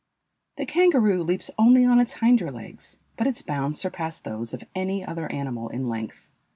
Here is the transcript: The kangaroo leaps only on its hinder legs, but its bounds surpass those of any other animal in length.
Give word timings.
The 0.57 0.65
kangaroo 0.65 1.21
leaps 1.21 1.51
only 1.59 1.85
on 1.85 1.99
its 1.99 2.13
hinder 2.15 2.49
legs, 2.51 2.97
but 3.17 3.27
its 3.27 3.43
bounds 3.43 3.79
surpass 3.79 4.17
those 4.17 4.51
of 4.51 4.63
any 4.73 5.05
other 5.05 5.31
animal 5.31 5.69
in 5.69 5.89
length. 5.89 6.27